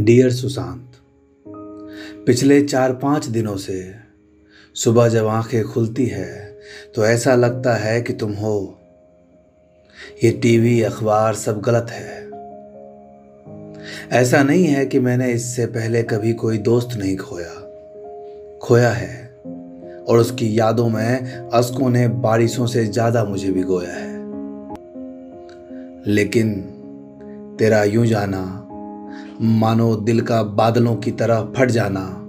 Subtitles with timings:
[0.00, 0.92] Dear Sushant
[2.26, 3.94] पिछले चार पाँच दिनों से
[4.74, 6.56] सुबह जब आँखें खुलती है
[6.94, 8.78] तो ऐसा लगता है कि तुम हो।
[10.24, 12.30] ये टीवी, अखबार सब गलत है।
[14.12, 17.54] ऐसा नहीं है कि मैंने इससे पहले कभी कोई दोस्त नहीं खोया।
[18.62, 19.26] खोया है,
[20.08, 24.14] और उसकी यादों में अस्कों ने बारिशों से ज़्यादा मुझे भिगोया है।
[26.06, 26.60] लेकिन
[27.58, 28.62] तेरा यूँ जाना
[29.40, 32.22] मानो दिल का बादलों की तरह फट जाना।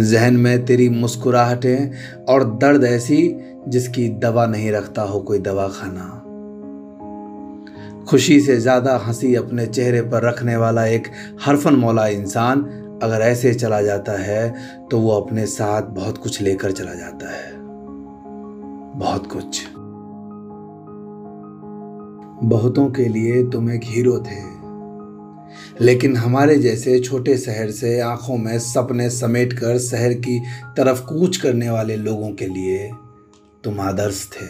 [0.00, 3.36] जहन में तेरी मुस्कुराहटें और दर्द ऐसी
[3.68, 6.22] जिसकी दवा नहीं रखता हो कोई दवा खाना
[8.08, 11.08] खुशी से ज़्यादा हँसी अपने चेहरे पर रखने वाला एक
[11.42, 12.60] हरफन मौला इंसान
[13.02, 14.54] अगर ऐसे चला जाता है
[14.90, 17.52] तो वो अपने साथ बहुत कुछ लेकर चला जाता है।
[18.98, 19.66] बहुत कुछ।
[22.44, 24.55] बहुतों के लिए तुम एक हीरो थे।
[25.80, 30.38] लेकिन हमारे जैसे छोटे शहर से आँखों में सपने समेट कर शहर की
[30.76, 32.90] तरफ़ कूच करने वाले लोगों के लिए
[33.64, 34.46] तुम आदर्श थे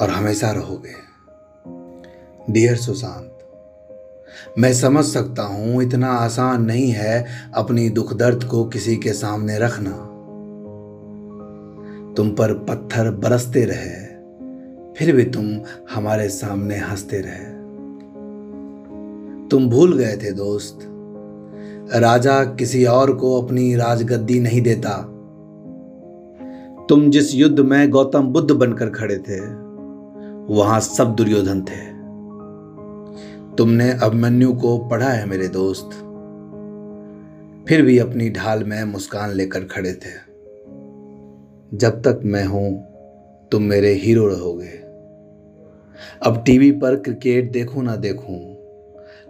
[0.00, 0.94] और हमेशा रहोगे।
[2.52, 3.32] डियर सुशांत
[4.58, 9.58] मैं समझ सकता हूँ इतना आसान नहीं है अपनी दुख दर्द को किसी के सामने
[9.58, 9.90] रखना।
[12.16, 14.06] तुम पर पत्थर बरसते रहे,
[14.94, 17.65] फिर भी तुम हमारे सामने हँसते रहे।
[19.50, 20.78] तुम भूल गए थे दोस्त।
[21.94, 25.12] राजा किसी और को अपनी राजगद्दी नहीं देता।
[26.88, 29.40] तुम जिस युद्ध में गौतम बुद्ध बनकर खड़े थे,
[30.54, 31.84] वहाँ सब दुर्योधन थे।
[33.56, 35.90] तुमने अभिमन्यु को पढ़ा है मेरे दोस्त।
[37.68, 40.26] फिर भी अपनी ढाल में मुस्कान लेकर खड़े थे।
[41.76, 42.84] जब तक मैं हूँ,
[43.52, 44.86] तुम मेरे हीरो रहोगे।
[46.22, 48.55] अब टीवी पर क्रिकेट देखूँ ना देखूँ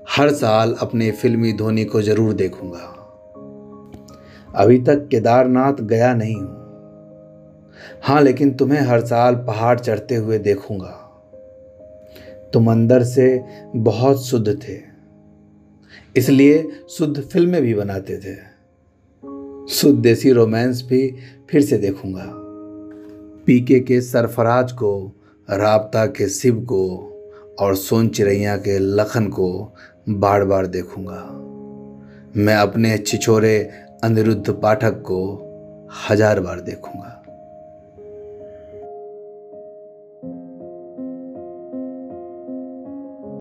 [0.06, 2.92] हर साल अपने फिल्मी धोनी को ज़रूर देखूँगा।
[4.54, 6.64] अभी तक केदारनाथ गया नहीं हूँ।
[8.03, 10.92] हाँ लेकिन तुम्हें हर साल पहाड़ चढ़ते हुए देखूँगा।
[12.53, 13.28] तुम अंदर से
[13.76, 14.78] बहुत शुद्ध थे,
[16.16, 18.34] इसलिए शुद्ध फ़िल्में भी बनाते थे।
[19.72, 21.08] शुद्ध देसी रोमांस भी
[21.50, 22.25] फिर से देखूँगा।
[23.47, 25.12] पीके के सरफराज को,
[25.48, 27.12] राबता के शिव को
[27.60, 29.50] और सोन चिड़ैया के लखन को
[30.06, 31.22] बार बार देखूँगा।
[32.37, 33.59] मैं अपने छिछोरे
[34.05, 35.19] अनिरुद्ध पाठक को
[36.09, 37.22] हज़ार बार देखूँगा।